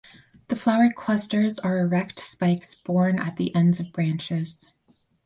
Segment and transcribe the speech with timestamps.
[0.47, 4.67] The flower clusters are erect spikes borne at the ends of branches.